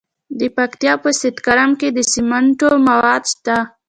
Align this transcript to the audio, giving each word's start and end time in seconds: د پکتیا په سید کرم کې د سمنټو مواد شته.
د 0.39 0.41
پکتیا 0.57 0.93
په 1.03 1.09
سید 1.19 1.37
کرم 1.45 1.71
کې 1.79 1.87
د 1.91 1.99
سمنټو 2.13 2.69
مواد 2.87 3.23
شته. 3.31 3.57